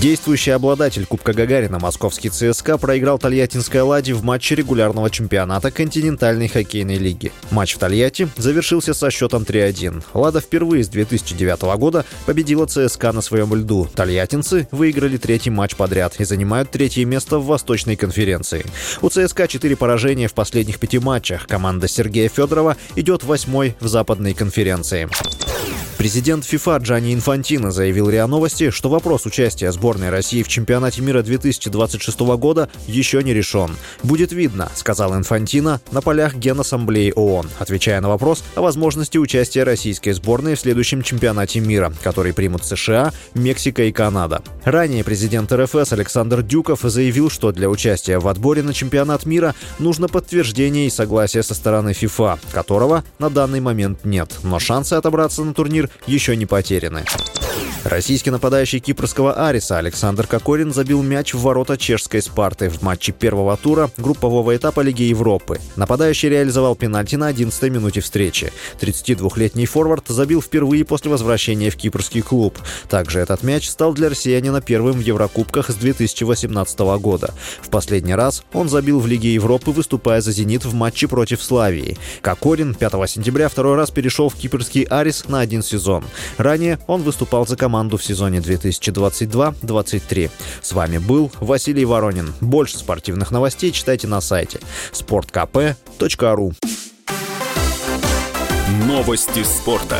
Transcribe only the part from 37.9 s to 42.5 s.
на вопрос о возможности участия российской сборной в следующем чемпионате мира, который